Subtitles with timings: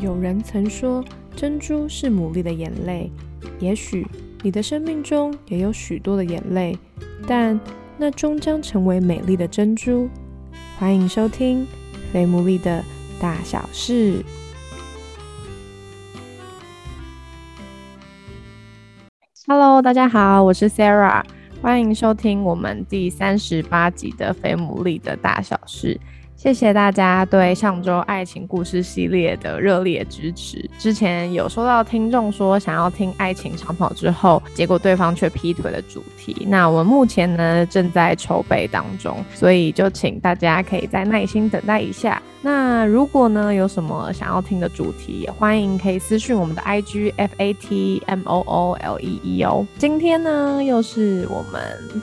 [0.00, 1.04] 有人曾说，
[1.36, 3.10] 珍珠是牡蛎的眼泪。
[3.60, 4.06] 也许
[4.42, 6.76] 你的生命中也有许多的眼泪，
[7.28, 7.58] 但
[7.96, 10.08] 那终将成为美丽的珍珠。
[10.78, 11.62] 欢迎收听
[12.12, 12.84] 《非牡蛎的
[13.20, 14.18] 大小事》。
[19.46, 21.22] Hello，大家好，我是 Sarah，
[21.62, 25.94] 欢迎收听我们第三十八集的《非牡蛎的大小事》。
[26.44, 30.62] 谢谢大家对上周爱情故事系列的热烈支持。
[30.78, 36.46] 之前有收到听众说想要听爱情长跑之后，结果对方却劈腿的主题。
[36.46, 42.20] 那我们目前呢正在筹备当中，所以就请大家可以再耐心等待一下。
[42.44, 49.66] 那如果呢有什么想要听的主题，也欢迎可以私讯我们的 IG F A T M O O L E E 哦。
[49.78, 51.62] 今天呢又是我们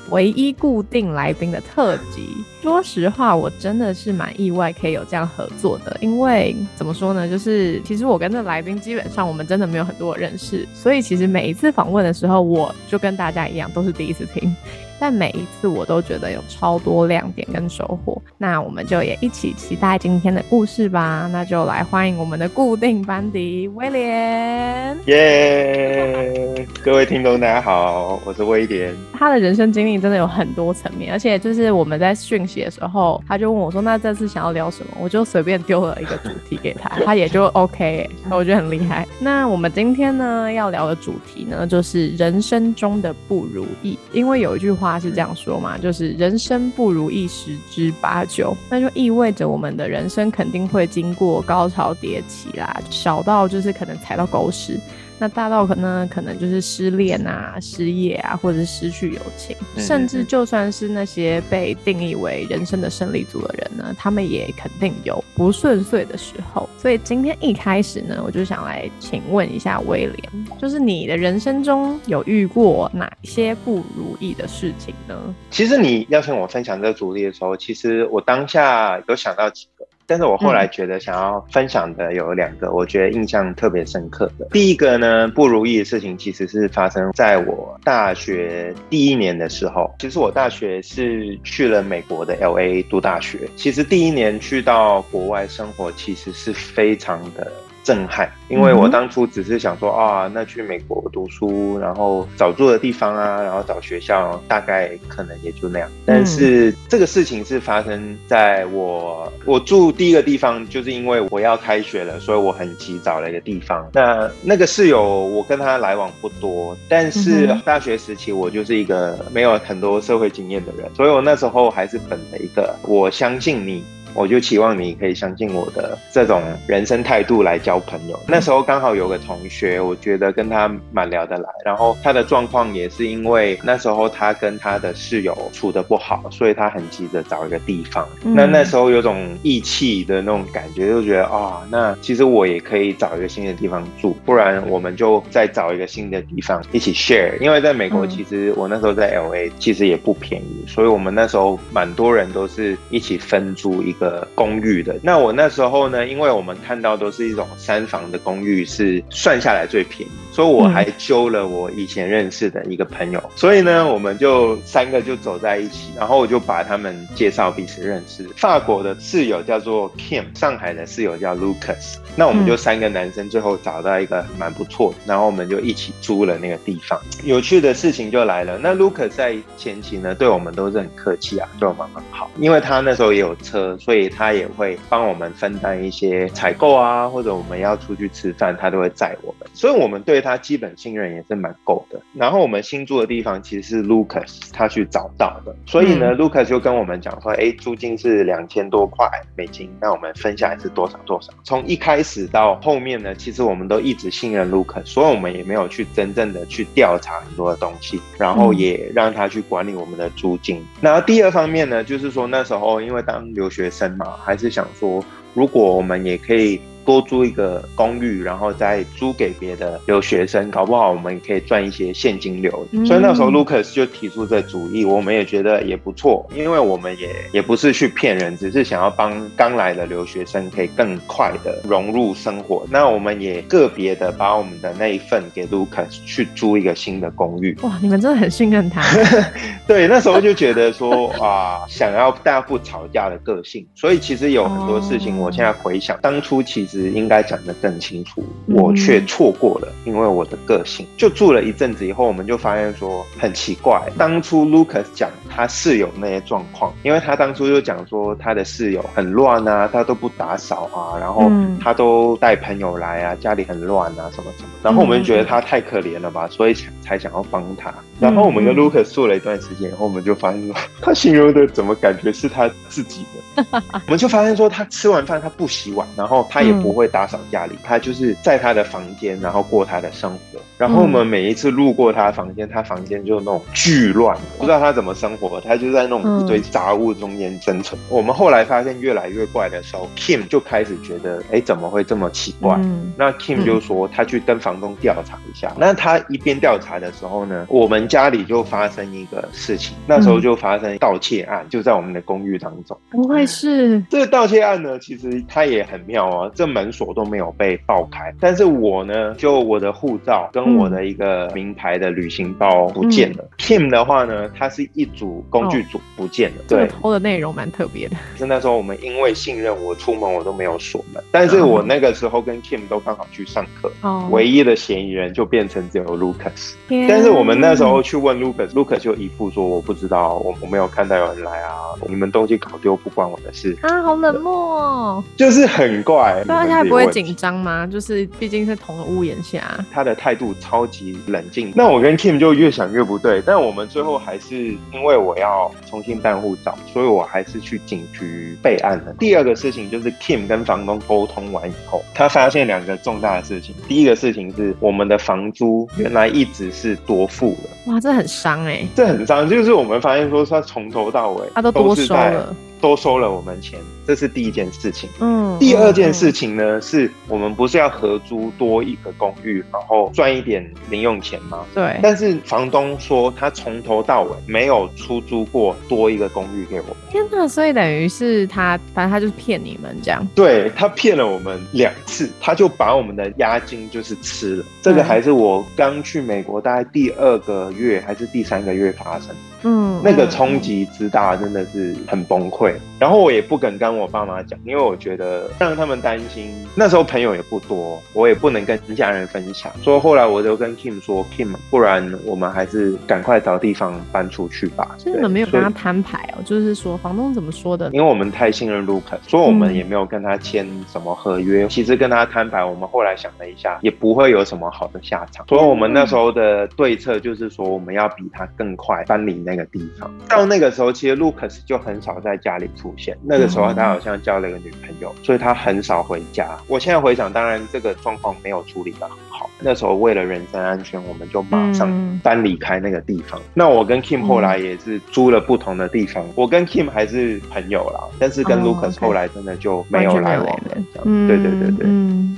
[0.10, 2.44] 唯一固定来宾的特辑。
[2.60, 14.56] 说实话，我真的是蛮意外可以有这样合作的，因为怎么说呢，就是其实我跟这来宾基本上我们真的没有很多认识，所以其实每一次访问的时候，我就跟大家一样都是第一次听。
[15.02, 21.28] 但每一次我都觉得有超多亮点跟收获，那我们就也一起期待今天的故事吧。
[21.34, 24.96] 那就来欢迎我们的固定班底威廉。
[25.08, 26.68] 耶！
[26.84, 28.94] 各位听众大家好，我是威廉。
[29.12, 39.08] 他的人生经历真的有很多层面，而且就是我们在讯息的时候，他就问我说：“那这次想要聊什么？”我就随便丢了一个主题给他，他也就 OK， 我觉得很厉害。
[39.20, 44.91] 那我们今天呢要聊的主题呢，就是人生中的不如意，因为有一句话。
[44.92, 54.80] 他是这样说嘛，就是人生不如意十之八九，那就意味着我们的人生肯定会经过高潮迭起啦，小到就是可能踩到狗屎。
[55.22, 66.68] 那大到可能可能就是失恋啊、失业啊，或者是失去友情，甚至就算是那些被定义为人生的胜利组的人呢，他们也肯定有不顺遂的时候。
[66.76, 75.16] 所以今天一开始呢，我就想来请问一下威廉，就是你的人生中有遇过哪些不如意的事情呢？
[75.52, 79.81] 其实你邀请我分享这个主力的时候，其实我当下有想到几个。
[80.12, 84.46] 但是我后来觉得想要分享的有两个，我觉得印象特别深刻的。
[84.52, 89.90] 第一个呢，不如意的事情其实是发生在我大学第一年的时候。
[90.00, 93.40] 其实我大学是去了美国的 L A 读大学。
[93.56, 97.50] 其实第一年去到国外生活，其实是非常的。
[97.84, 105.90] 震撼，因为我当初只是想说啊，那去美国读书，然后找住的地方啊，然后找学校，大概可能也就那样。
[106.06, 113.90] 但是这个事情是发生在我我住第一个地方，就是因为我要开学了，所以我很急找了一个地方。
[113.94, 123.84] 那那个室友，我跟他来往不多，但是大学时期我就是一个没有很多社会经验的人，所以我那时候还是本着一个我相信你。
[124.14, 128.20] 我就期望你可以相信我的这种人生态度来交朋友。
[128.28, 131.50] 那时候刚好有个同学，我觉得跟他蛮聊得来。
[131.64, 138.08] 然后他的状况也是因为那时候他跟他的室友处的不好，所以他很急着找一个地方。
[138.24, 147.38] 那那时候有种义气的那种感觉，就觉得啊，那其实我也可以找一个新的地方住，不然我们就再找一个新的地方一起 share。
[147.40, 153.96] 因为在美国，其实我那时候在 L A，其实也不便宜，所以我们那时候蛮多人都是一起分租一。
[154.02, 168.24] 的公寓的，那我那时候呢，因为我们看到都是一种三房的公寓，是算下来最便宜，所以我还揪了我以前认识的一个朋友，所以呢，我们就三个就走在一起，然后我就把他们介绍彼此认识。
[168.36, 177.00] 法国的室友叫做 Kim，上海的室友叫 Lucas，那我们就三个男生最后找到一个蛮不错的，然后我们就一起租了那个地方。
[177.24, 183.78] 有趣的事情就来了，那 Lucas 在前期呢，对我们都是很客气啊，对我们很好，因为他那时候也有车。
[183.80, 189.50] 所以他也会帮我们分担一些采购啊，或者我们要出去吃饭，他都会载我们。
[189.54, 192.00] 所以我们对他基本信任也是蛮够的。
[192.14, 199.06] 然后我们新住的地方其实是 Lucas 他去找到的，所以呢，Lucas 就跟我们讲说，哎，租金是两千多块
[199.36, 201.34] 美金，那我们分下来是多少多少。
[201.44, 210.64] 从一开始到后面呢，其实我们都一直信任 Lucas，所以我们也没有去真正的去调查很多的东西，然后也让他去管理我们的租金。
[210.80, 213.92] 那第二方面呢，就是说那时候因为当留学生。
[213.98, 215.04] 嘛，还是想说，
[215.34, 216.62] 如果我们也可以。
[216.86, 222.52] 多租一个公寓，然后再租给别的留学生，搞不好我们也可以赚一些现金流。
[222.86, 232.66] 所以那时候 Lucas 就提出这主意，我们也觉得也不错，因为我们也也不是去骗人，只是想要帮刚来的留学生可以更快的融入生活。
[232.70, 237.58] 那我们也个别的把我们的那一份给 Lucas 去租一个新的公寓。
[237.62, 238.82] 哇，你们真的很信任他。
[239.68, 246.92] 对，那时候就觉得说啊，想要大家不吵架的个性，所以其实有很多事情，我现在回想当初其实。
[246.92, 250.86] 应该讲得更清楚，我却错过了，因为我的个性。
[250.98, 261.32] 就住了一阵子以后，我们就发现说很奇怪，当初 Lucas 讲他室友那些状况，因为他当初就讲说他的室友很乱啊，他都不打扫啊，然后
[261.62, 264.50] 他都带朋友来啊，家里很乱啊，什么什么。
[264.62, 267.74] 然后我们就觉得他太可怜了吧，所以才才想要帮他。
[268.00, 273.46] 然后我们跟 Lucas 住了一段时间以后，我们就发现说 他形容的怎么感觉是他自己的。
[273.86, 280.40] 我们就发现说他吃完饭他不洗碗，然后他也不会打扫家里，他就是在他的房间，然后过他的生活。
[280.58, 287.80] 然后我们每一次路过他房间，他房间就那种巨乱，不知道他怎么生活，他就在那种一堆杂物中间生存。
[287.90, 292.60] 我们后来发现越来越怪的时候，Kim 就开始觉得，哎，怎么会这么奇怪？
[292.96, 295.52] 那 Kim 就说他去跟房东调查一下。
[295.58, 302.78] 那他一边调查的时候呢，我们家里就发生一个事情，那时候就发生盗窃案，就在我们的公寓当中。
[302.92, 304.78] 不会是这个盗窃案呢？
[304.78, 313.24] 其实它也很妙哦，这门锁都没有被爆开，但是我呢，就我的护照跟我的一个名牌的旅行包不见了。
[313.38, 316.38] Kim 的话呢，它是一组工具组不见了。
[316.48, 317.96] 对，偷的内容蛮特别的。
[318.18, 323.72] 是那时候我们因为信任我出门我都没有锁门，但是我那个时候跟 Kim 都刚好去上课，
[324.10, 326.54] 唯一的嫌疑人就变成只有 Lucas。
[326.88, 331.58] 但是我们那时候去问 Lucas，Lucas 就一副说我不知道，我我没有看到有人来啊，
[331.88, 336.24] 你们东西搞丢不关我的事啊，好冷漠哦，就是很怪。
[336.46, 337.68] 那他不会紧张吗？
[337.68, 341.52] 就是毕竟是同个屋檐下，他的态度超级冷静。
[341.56, 344.36] 那我跟 Kim 就越想越不对，但我们最后还是
[344.74, 348.94] 因为我要重新办护照，所以我还是去警局备案了。
[349.00, 353.54] 第二个事情就是 Kim 跟房东沟通完以后，他发现两个重大的事情。
[353.68, 359.30] 第一个事情是我们的房租原来一直是多付的，哇，这很伤哎，这很伤。
[359.30, 362.36] 就是我们发现说他从头到尾他都多收了。
[362.62, 363.60] 多收了我们钱，
[363.92, 364.90] 这是第一件事情。
[365.02, 371.46] 嗯，第二件事情呢，是我们不是要合租多一个公寓，然后赚一点零用钱吗？
[371.54, 371.78] 对。
[371.84, 376.76] 但是房东说他从头到尾没有出租过多一个公寓给我们。
[376.90, 377.28] 天哪！
[377.28, 380.08] 所以等于是他，反正他就是骗你们这样。
[380.16, 384.46] 对他骗了我们两次，他就把我们的押金就是吃了。
[384.62, 389.14] 这个还是我刚去美国大概第二个月还是第三个月发生。
[389.44, 392.54] 嗯，那个冲击之大真的是很崩溃。
[392.82, 396.34] 然后我也不敢跟我爸妈讲，因为我觉得让他们担心。
[396.56, 399.52] 那时候朋友也不多，我也不能跟家人分享。
[399.62, 407.70] 所以后来我就跟 Kim 说：“Kim，不然我们还是赶快找地方搬出去吧。”所以你们没有跟他摊牌哦，就是说房东怎么说的？
[407.72, 411.48] 因为我们太信任 Lucas，所以我们也没有跟他签什么合约。
[411.50, 415.24] 其实跟他摊牌，我们后来想了一下，也不会有什么好的下场。
[415.28, 419.88] 所以我们那时候的对策就是说，我们要比他更快搬离那个地方。
[420.10, 422.92] 到那个时候，其实 Lucas 就很少在家里出。
[423.04, 426.30] 那个时候他好像交了一个女朋友，所以他很少回家。
[426.48, 429.30] 我现在回想，当然这个状况没有处理的很好。
[429.40, 433.20] 那时候为了人身安全，我们就马上搬离开那个地方。
[433.34, 436.04] 那我跟 Kim 后来也是租了不同的地方。
[436.16, 440.58] 我跟 Kim 还是朋友啦，但是跟 Lucas 后来真的就没有来往了。
[440.84, 441.68] 对对对对，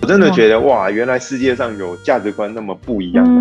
[0.02, 3.32] 我真的觉得哇，原来世界上有价值观那么不一样的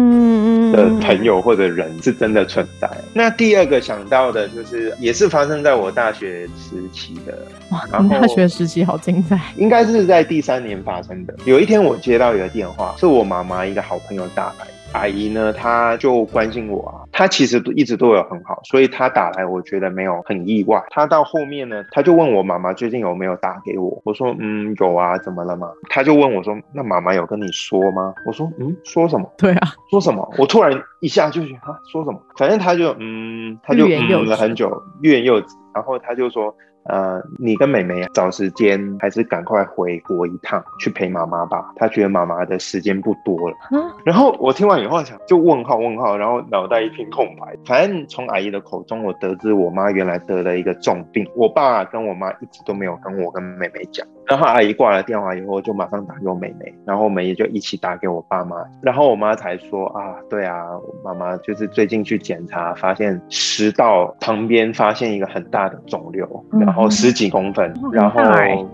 [0.73, 2.91] 的朋友或者人是真的存在。
[3.13, 7.39] 那第二个想到的就是，也是发生在我大学时期的。
[7.71, 9.39] 哇，大学时期好精彩！
[9.57, 11.35] 应该是在第三年发生的。
[11.45, 14.67] 有一天我接到一个电话，是我妈妈一个好朋友打来。
[14.93, 16.95] 阿姨呢，她就关心我啊。
[17.13, 20.83] 她其实都一直都有很好，所以她打来，我觉得没有很意外。
[20.91, 24.01] 她到后面呢，她就问我妈妈最近有没有打给我。
[24.05, 25.69] 我说嗯有啊，怎么了嘛？
[25.89, 28.15] 她就问我说那妈妈有跟你说吗？
[28.27, 29.31] 我说嗯说什么？
[29.39, 30.29] 对啊，说什么？
[30.39, 32.21] 我突然一下就觉得啊说什么？
[32.37, 35.57] 反正她就嗯，她就嗯了很久，欲言又止。
[35.75, 36.55] 然后她就说。
[36.85, 41.73] 呃，你跟妹妹找时间，还是赶快回国一趟去陪妈妈吧。
[41.77, 43.57] 她觉得妈妈的时间不多了。
[44.05, 47.57] 然后我听完以后想，就问号问号，然后脑袋一片空白。
[47.65, 51.27] 反正从阿姨的口中，我得知我妈原来得了一个重病。
[51.37, 54.07] 我爸跟我妈一直都没有跟我跟妹妹讲。
[54.27, 58.57] 然后阿姨挂了电话以后，就马上打给我妹妹，然后我们也就一起打给我爸妈。
[58.81, 60.65] 然后我妈才说啊，对啊，
[61.05, 66.23] 妈妈就是最近去检查，发现食道旁边发现一个很大的肿瘤。
[66.61, 68.23] 然后十几公分，然后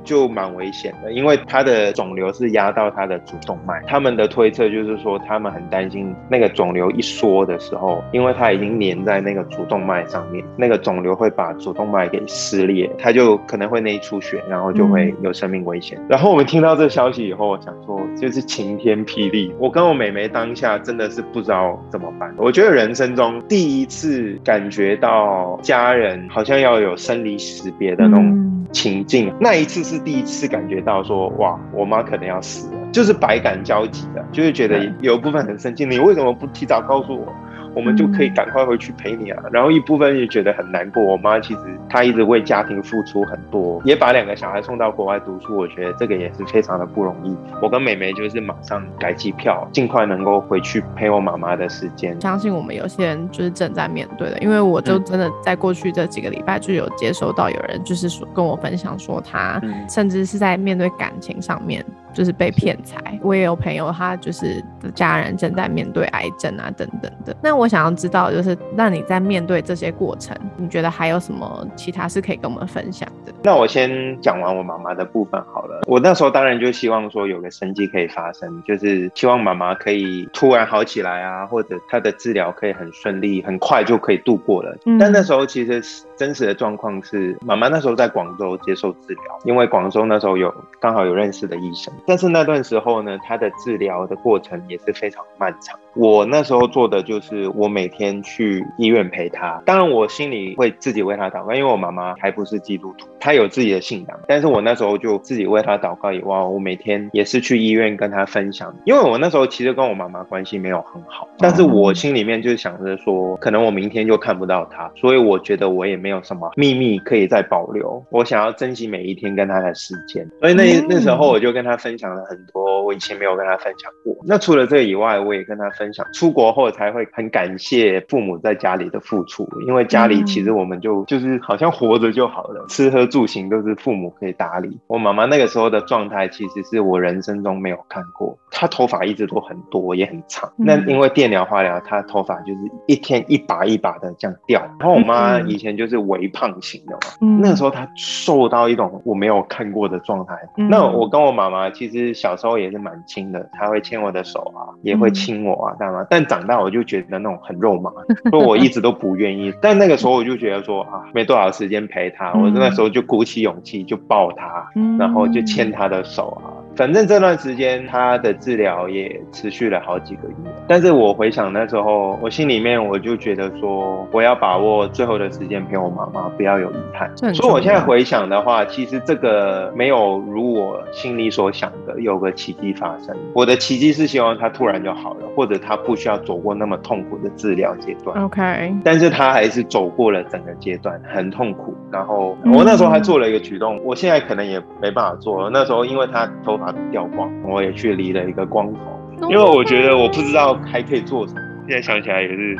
[0.05, 3.83] 就蛮危险的，因为他的肿瘤是压到他的主动脉。
[3.87, 16.00] 他们的推测就是说，他们很担心那个肿瘤一缩的时候，因为它已经粘在那个主动脉上面，那个肿瘤会把主动脉给撕裂，他就可能会内出血，然后就会有生命危险。
[16.09, 19.52] 然后我们听到这消息以后，我想说就是晴天霹雳。
[19.59, 22.33] 我跟我妹妹当下真的是不知道怎么办。
[22.38, 27.88] 我觉得人生中第一次感觉到家人好像要有生离死别。
[27.99, 29.35] 的那种情境。
[29.40, 37.26] 那一次是第一次感觉到说，哇，我妈可能要死了，就是百感交集的，就是觉得有一部分很生气，你为什么不提早告诉我？
[37.75, 39.42] 我们就可以赶快回去陪你啊。
[39.52, 47.37] 然后一部分也觉得很难过，我妈其实她一直为家庭付出很多，也把两个小孩送到国外读书，我觉得这个也是非常的不容易。
[47.62, 52.18] 我跟美美就是马上改机票，尽快能够回去陪我妈妈的时间。
[52.20, 61.84] 相信我们有些人就是正在面对的，因为我就真的在过去这几个礼拜就有接收到有人就是说跟我分享说他甚至是在面对感情上面。
[62.18, 64.60] 就是被骗财，我也有朋友，他就是
[64.92, 67.32] 家人正在面对癌症啊，等等的。
[67.40, 73.32] 那我想要知道，就是那你在面对这些过程，你觉得还有什么其他是可以跟我们分享的？
[73.44, 75.82] 那我先讲完我妈妈的部分好了。
[75.87, 84.76] 我那时候当然就希望说有个生机可以发生，就是希望妈妈可以突然好起来啊，或者她的治疗可以很顺利，很快就可以度过了。
[84.98, 85.80] 但那时候其实
[86.18, 91.94] 真实的状况是，妈妈那时候在广州接受治疗，因为广州那时候有刚好有认识的医生。
[92.06, 95.78] 但是那段时候呢，她的治疗的过程也是非常漫长。
[95.99, 104.21] 我那时候做的就是我每天去医院陪他，当然我心里会自己为他祷告，因为我妈妈还不是基督徒，她有自己的信仰。
[104.28, 124.17] 但是我那时候就自己为他祷告以外，我每天也是去医院跟他分享，因为我那时候其实跟我妈妈关系没有很好，但是我心里面就是想着说，可能我明天就看不到他，所以我觉得我也没有什么秘密可以再保留，我想要珍惜每一天跟他的时间，所以那那时候我就跟他分享了很多我以前没有跟他分享过。
[124.25, 125.88] 那除了这个以外，我也跟他分。
[126.12, 134.78] 出国后才会很感谢父母在家里的付出，因为家里其实我们就就是好像活着就好了，吃喝住行都是父母可以打理。
[134.87, 138.37] 我妈妈那个时候的状态，其实是我人生中没有看过。
[138.50, 140.50] 她头发一直都很多，也很长。
[140.57, 144.61] 那因为电疗、化疗，她头发就是一天一把一把的这样掉。
[144.78, 150.35] 然后我妈以前就是微胖型的嘛，那个时候她瘦到一种我没有看过的状态。
[150.57, 155.67] 那我跟我妈妈其实小时候也是蛮亲的，她会牵我的手啊，也会亲我啊。
[156.10, 157.90] 但长大我就觉得那种很肉麻，
[158.30, 159.52] 所以我一直都不愿意。
[159.60, 164.66] 但那个时候我就觉得说啊，没多少时间陪他，我那时候就鼓起勇气就抱他，
[164.98, 166.48] 然后就牵他的手啊。
[166.78, 170.35] 反正这段时间他的治疗也持续了好几个月，
[170.68, 177.11] 但是我回想那时候，我心里面我就觉得说，我要把握最后的时间陪我妈妈，不要有遗憾。
[177.35, 183.12] 所以我现在回想的话，其实这个没有如我心里所想的有个奇迹发生。
[183.32, 188.16] 我的奇迹是希望他突然就好了，或者他不需要走过那么痛苦的治疗阶段。
[188.23, 191.75] OK，但是他还是走过了整个阶段，很痛苦。
[191.90, 195.50] 然后我那时候还做了一个举动，我现在可能也没办法做了。
[195.50, 196.67] 那时候因为他头发。
[196.90, 198.80] 掉光，我也去理了一个光头，
[199.28, 201.40] 因为我觉得我不知道还可以做什么。
[201.66, 202.56] 现在想起来也是，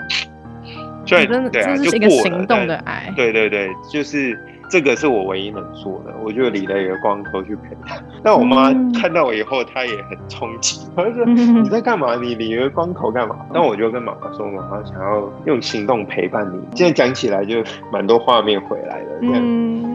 [1.07, 3.11] 对，真的，这是一个行动的爱。
[3.17, 4.39] 对对对，就是
[4.71, 6.15] 这个是我唯一能做的。
[6.23, 7.97] 我就理了一个光头去陪他。
[8.23, 12.17] 那我妈看到我以后，她也很冲击，她说： “你在干嘛？
[12.17, 19.88] 你理一个光头干嘛？”那我就跟妈妈说：“妈妈想要用行动陪伴你。”现在讲起来就蛮多画面回来了，这样。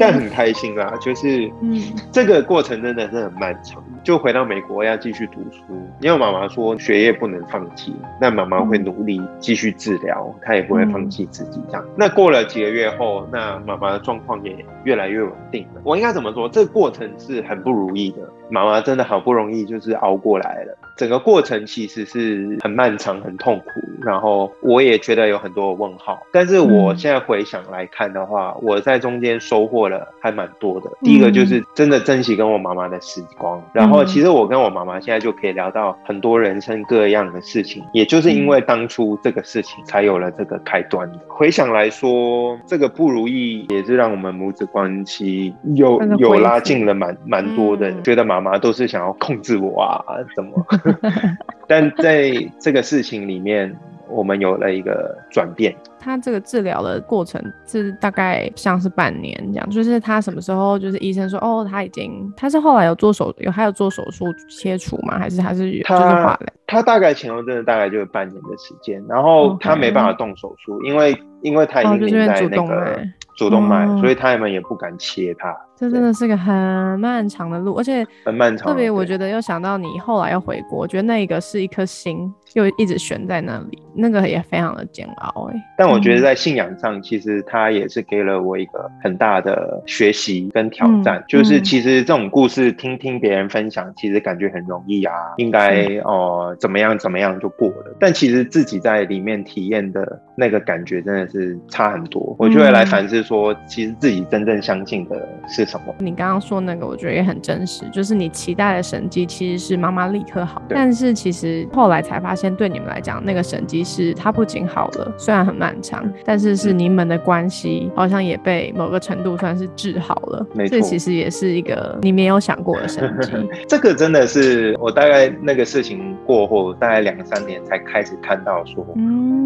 [0.00, 1.78] 但很开心啦，就是，嗯，
[2.10, 3.84] 这个过程真的是很漫长。
[4.02, 5.62] 就回到美国要继续读书，
[6.00, 11.84] 因为妈妈说学业不能放弃，那妈妈会努力继续治疗，她也不会放弃自己这样。
[11.98, 15.82] 那过了几个月后，那妈妈的状况也越来越稳定了。
[15.84, 16.48] 我应该怎么说？
[16.48, 18.18] 这个过程是很不如意的。
[18.50, 26.20] 妈妈真的好不容易就是熬过来了，整个过程其实是很漫长、很痛苦，然后我也觉得有很多问号。
[26.32, 30.90] 但是我现在回想来看的话，我在中间收获了还蛮多的。
[31.02, 41.10] 第一个就是真的珍惜跟我妈妈的时光，然后其实我跟我妈妈现在就可以聊到很多人生各样的事情，也就是因为当初这个事情才有了这个开端。
[41.28, 48.50] 回想来说，这个不如意也是让我们母子关系有有拉近了蛮蛮多的，觉得妈。
[48.50, 50.02] 妈都是想要控制我啊，
[50.34, 50.66] 怎么？
[51.68, 53.72] 但在这个事情里面，
[54.08, 55.72] 我们有了一个转变。
[56.00, 65.16] 他这个治疗的过程是大概像是半年这样，就是他什么时候就是医生说哦，他已经他是后来有做手有还有做手术切除吗？
[65.16, 66.48] 还是还是就是化疗？
[66.66, 72.98] 他大概前后真的大概就是半年的时间，然后他没办法动手术，因为因为他已经在那个。
[73.36, 75.56] 主动脉，所以他们也不敢切它。
[75.80, 76.54] 这真的是个很
[77.00, 78.68] 漫长的路，而且很漫长。
[78.68, 85.56] 特别，我觉得又想到你后来要回国，我觉得那个是一颗心，又一直悬在那里，那个也非常的煎熬哎。
[85.78, 97.96] 但我觉得在信仰上，其实他也是给了我一个很大的学习跟挑战，就是其实这种故事听听别人分享，其实感觉很容易啊，应该哦怎么样怎么样就过了。
[97.98, 105.94] 但其实自己在里面体验的那个感觉真的是差很多，我就会来反思说，其实自己真正相信的是什么。
[105.98, 120.46] 你刚刚说那个，我觉得也很真实，就是你期待的神迹其实是妈妈立刻好，但是其实后来才发现，对你们来讲，那个神迹是它不仅好了，虽然很漫长，但是是你们的关系好像也被某个程度算是治好了。
[120.54, 123.30] 没错，这其实也是一个你没有想过的神迹。
[123.68, 128.84] 这个真的是我大概那个事情过后，大概两三年才开始看到说，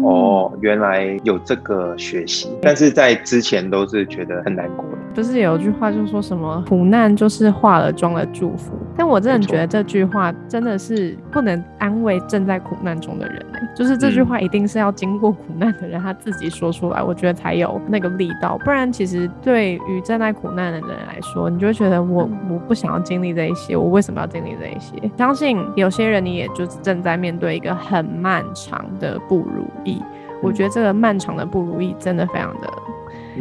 [0.03, 4.97] 哦，原来有这个学习，但是在之前都是觉得很难过的。
[5.13, 25.11] 不是有一句话就说什么苦难就是化了妆的祝福，但我真的觉得这句话真的是不能安慰正在苦难中的人哎，就是这句话一定是要经过苦难的人他自己说出来，我觉得才有那个力道，不然其实对于正在苦难的人来说，你就会觉得我我不想要经历这一些，我为什么要经历这一些？
[25.17, 30.01] 相信有些人你也就是正在面对一个很漫长的不如意，
[30.41, 32.67] 我觉得这个漫长的不如意真的非常的。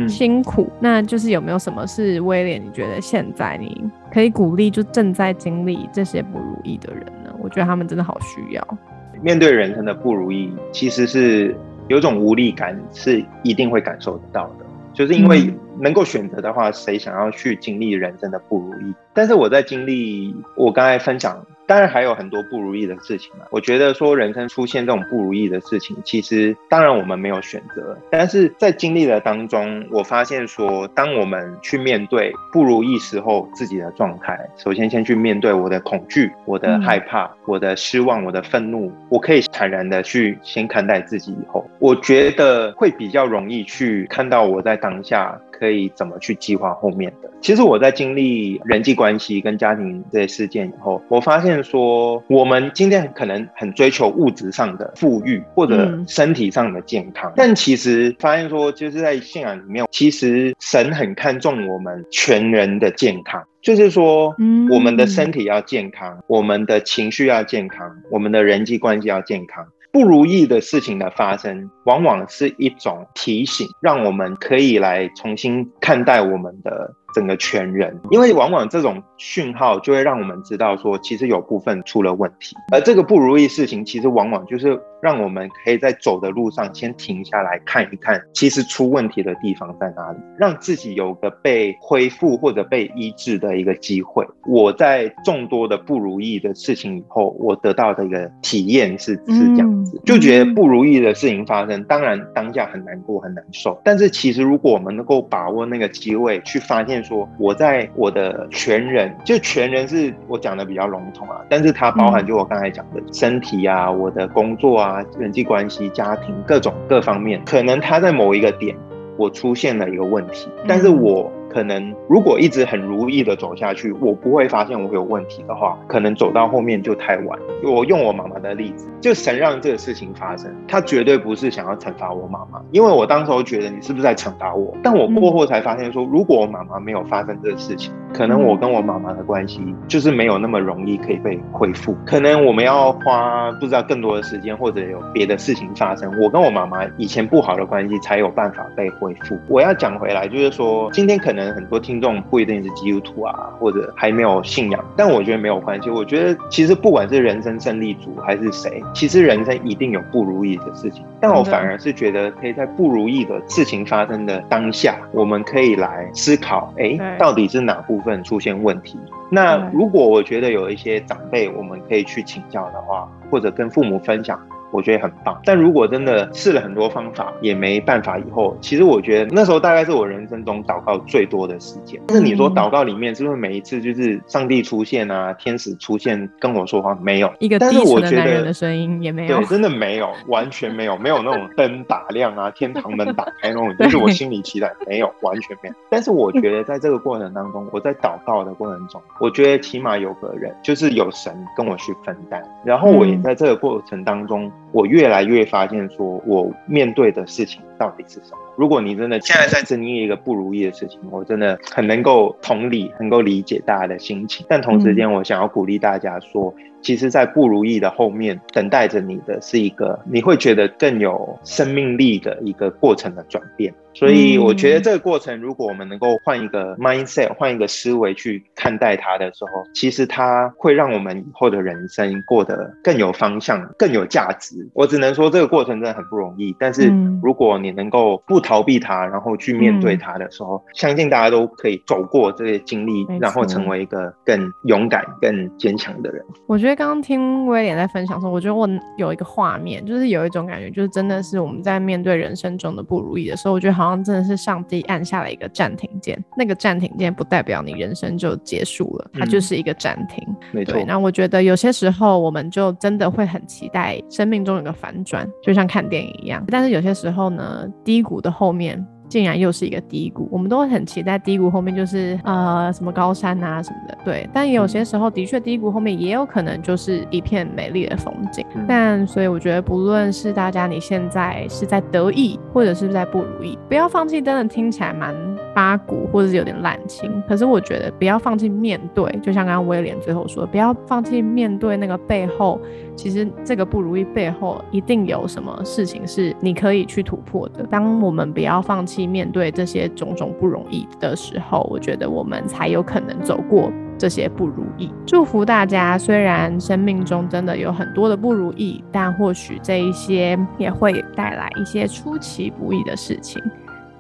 [0.09, 2.65] 辛苦，那就是有没有什么是威廉？
[2.65, 7.35] 你觉得现在你可以鼓励就正在经历这些不如意的人呢？
[7.41, 8.79] 我觉得他们真的好需要。
[9.23, 11.57] 面对人生的不如意，其实是
[11.89, 14.67] 有种无力感，是一定会感受得到的。
[14.93, 18.95] 就是因为能够选择的话，谁想要去经历人生的不如意？
[19.13, 21.45] 但是我在经历，我刚才分享。
[21.67, 23.45] 当然还有很多不如意的事情嘛。
[23.51, 45.41] 我觉得说人生出现这种不如意的事情，其实当然我们没有选择，但是在经历的当中，我发现说，当我们去面对不如意时候自己的状态，首先先去面对我的恐惧、我的害怕、我的失望、我的愤怒，我可以坦然的去先看待自己以后，我觉得会比较容易去看到我在当下。
[45.59, 47.31] 可以怎么去计划后面的？
[47.41, 64.35] 其实我在经历人际关系跟家庭这些事件以后，我发现说，我们今天可能很追求物质上的富裕或者身体上的健康，但其实发现说，就是在信仰里面，其实神很看重我们全人的健康，就是说，
[64.71, 69.67] 我们的身体要健康，我们的情绪要健康，我们的人际关系要健康。
[69.95, 77.99] 不如意的事情的发生，往往是一种提醒，让我们可以来重新看待我们的整个全人。
[78.11, 82.57] 因为往往这种讯号就会让我们知道说，其实有部分出了问题。
[82.73, 94.27] 而这个不如意事情，其实往往就是让我们可以在走的路上先停下来看一看，其实出问题的地方在哪里，让自己有个被恢复或者被医治的一个机会。
[94.47, 100.01] 我在众多的不如意的事情以后，我得到的一个体验是是这样子。
[100.05, 103.79] 就觉得不如意的事情发生，当然当下很难过、很难受。
[103.85, 118.75] 但是其实，如果我们能够把握那个机会，去发现说，我在我的全人，就全人是我讲的比较笼统啊，但是它包含就我刚才讲的身体啊、我的工作啊、人际关系、家庭各种各方面，可能他在某一个点
[119.17, 121.31] 我出现了一个问题，但是我。
[121.55, 127.39] 可能如果一直很如意的走下去，我不会发现我有问题的话，可能走到后面就太晚。
[127.63, 134.77] 我用我妈妈的例子，就神让这个事情发生，他绝对不是想要惩罚我妈妈，因为我当时候觉得你是不是在惩罚我？
[134.83, 149.39] 但我过后才发现说，如果我妈妈没有发生这个事情，可能我跟我妈妈的关系就是没有那么容易可以被恢复，可能我们要花不知道更多的时间，或者有别的事情发生，我跟我妈妈以前不好的关系才有办法被恢复。
[149.49, 151.44] 我要讲回来，就是说今天可能。
[151.53, 155.91] 很多听众不一定是基督徒啊，或者还没有信仰，但我觉得没有关系。
[155.91, 161.05] 我觉得其实不管是人生胜利组还是谁，其实人生一定有不如意的事情。
[161.21, 168.99] 但我反而是觉得，可以在不如意的事情发生的当下，我们可以来思考：哎，到底是哪部分出现问题？
[169.31, 174.39] 那如果我觉得有一些长辈，我们可以去请教的话，或者跟父母分享。
[174.75, 182.01] 我觉得很棒，但如果真的试了很多方法也没办法，以后其实我觉得那时候大概是我人生中祷告最多的时间。
[182.09, 186.93] 但是你说祷告里面是不是每一次就是上帝出现啊，天使出现跟我说话？
[187.01, 195.75] 没有一个低沉的男人的声音也没有，对，真的没有，完全没有，没有那种灯打亮啊，天堂门打开那种， 就是我心里期待没有，完全没有。
[195.89, 204.51] 但是我觉得在这个过程当中，我在祷告的过程中，我觉得起码有个人，就是有神跟我去分担，然后我也在这个过程当中。
[204.75, 208.39] 我越来越发现，说我面对的事情到底是什么。
[208.57, 214.47] 如果你真的现在在经历一个不如意的事情，我真的很能够同理，能够理解大家的心情。
[214.49, 216.55] 但同时间，我想要鼓励大家说。
[216.83, 223.73] 其实，在不如意的后面，等待着你的是一个你会觉得更有生命力的一个过程的转变。
[223.95, 234.69] 所以，我觉得这个过程，如果我们能够换一个 mindset，换一个思维去看待它的时候，其实它会让我们以后的人生过得更有方向、更有价值。
[234.75, 236.55] 我只能说，这个过程真的很不容易。
[236.59, 246.23] 但是，如果你能够不逃避它，然后去面对它的时候，相信大家都可以走过这些经历，然后成为一个更勇敢、更坚强的人。
[246.47, 246.75] 我觉得。
[246.75, 256.21] 刚刚听威廉在分享时候，我觉得我有一个画面，就是有一种感觉，就是真的是我们在面对人生中的不如意的时候，我觉得好像真的是上帝按下了一个暂停键。
[256.37, 260.27] 那个暂停键不代表你人生就结束了，它就是一个暂停。
[260.51, 260.83] 没错。
[260.85, 266.45] 那我觉得有些时候我们就真的会很期待生命中有个反转，就像看电影一样。
[266.49, 267.54] 但是有些时候呢，
[267.85, 268.85] 低谷的后面。
[269.07, 274.29] 竟然又是一个低谷，我们都会很期待低谷后面就是呃什么高山啊什么的，对。
[274.33, 278.45] 但有些时候的确低谷后面也有可能就是一片美丽的风景。
[278.67, 284.23] 但所以我觉得不论是大家你现在是在得意或者是在不如意，不要放弃。
[284.23, 285.15] 真的听起来蛮
[285.55, 289.11] 八股或者是有点滥情，可是我觉得不要放弃面对。
[289.23, 292.61] 就像刚刚威廉最后说，不要放弃面对那个背后，
[292.97, 297.65] 其实这个不如意背后一定有什么事情是你可以去突破的。
[297.71, 299.05] 当我们不要放弃。
[299.15, 304.91] 面对这些种种不容易的时候，我觉得我们才有可能走过这些不如意。
[305.07, 313.41] 祝福大家，虽然生命中真的有很多的不如意，但或许这一些也会带来一些出其不意的事情。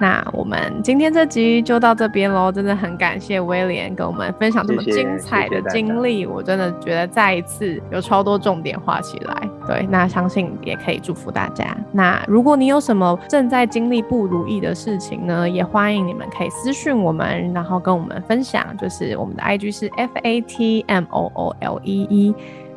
[0.05, 9.49] 那我们今天这集就到这边喽，真的很感谢威廉跟我们分享这么精彩的经历，我真的觉得再一次有超多重点画起来。
[9.67, 11.75] 对，那相信也可以祝福大家。
[11.91, 18.63] 那如果你有什么正在经历不如意的事情呢，也欢迎你们可以私讯我们，然后跟我们分享。
[18.77, 22.35] 就是我们的 IG 是 F A T M O O L E E。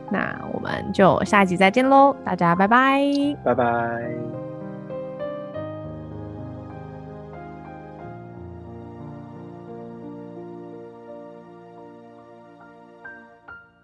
[0.10, 3.02] 那我们就下一集再见喽，大家拜拜，
[3.44, 4.47] 拜拜。